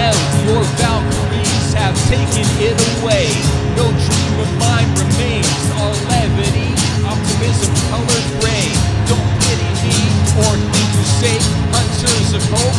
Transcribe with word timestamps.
notes. 0.00 0.34
Your 0.48 0.64
Valkyries 0.80 1.72
have 1.76 1.96
taken 2.08 2.46
it 2.64 2.76
away. 2.96 3.28
No 3.76 3.86
dream 4.04 4.34
of 4.44 4.50
mine 4.58 4.90
remains. 4.96 5.60
Our 5.80 5.94
levity, 6.08 6.72
optimism, 7.04 7.72
color 7.92 8.22
gray. 8.40 8.66
Don't 9.10 9.30
pity 9.44 9.70
me 9.84 9.96
or 10.40 10.52
think 10.72 10.88
to 10.96 11.04
safe. 11.20 11.46
Hunters 11.74 12.30
of 12.38 12.44
hope. 12.54 12.69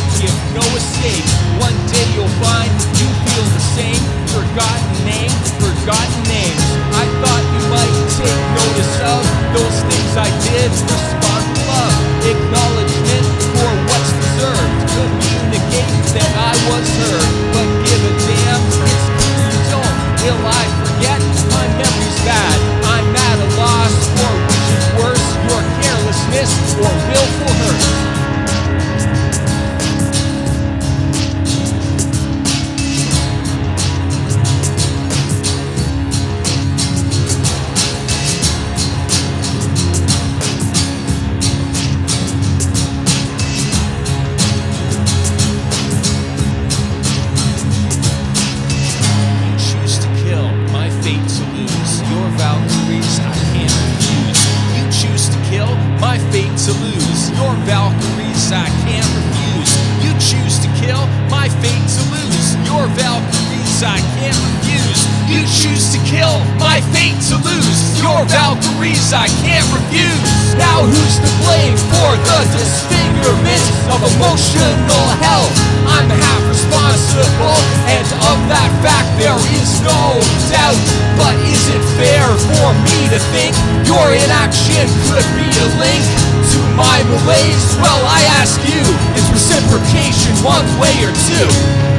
Or 27.22 27.28
willful 27.28 27.54
hurt. 27.54 28.11
To 56.62 56.70
lose. 56.78 57.26
Your 57.34 57.50
Valkyries 57.66 58.54
I 58.54 58.70
can't 58.86 59.10
refuse. 59.18 59.72
You 59.98 60.14
choose 60.22 60.62
to 60.62 60.70
kill, 60.78 61.10
my 61.26 61.50
fate 61.58 61.86
to 61.98 62.02
lose. 62.14 62.54
Your 62.62 62.86
Valkyries 62.94 63.82
I 63.82 63.98
can't 64.14 64.38
refuse. 64.38 65.02
You 65.26 65.42
choose 65.50 65.90
to 65.90 65.98
kill, 66.06 66.38
my 66.62 66.78
fate 66.94 67.18
to 67.34 67.36
lose. 67.42 67.80
Your 67.98 68.22
Valkyries 68.30 69.10
I 69.10 69.26
can't 69.42 69.66
refuse. 69.74 70.54
Now 70.54 70.86
who's 70.86 71.16
to 71.18 71.30
blame 71.42 71.74
for 71.90 72.14
the 72.30 72.40
disfigurement 72.54 73.64
of 73.90 73.98
emotional 74.14 75.02
no 79.84 80.22
doubt. 80.48 80.78
But 81.18 81.36
is 81.44 81.68
it 81.68 81.82
fair 81.98 82.24
for 82.56 82.68
me 82.86 82.98
to 83.12 83.18
think 83.34 83.52
your 83.86 84.06
inaction 84.14 84.86
could 85.10 85.26
be 85.36 85.50
a 85.50 85.68
link 85.78 86.04
to 86.54 86.58
my 86.74 87.02
malaise? 87.06 87.76
Well, 87.78 88.02
I 88.06 88.22
ask 88.40 88.58
you, 88.66 88.80
is 89.14 89.26
reciprocation 89.30 90.32
one 90.42 90.66
way 90.80 90.94
or 91.04 91.12
two? 91.28 91.91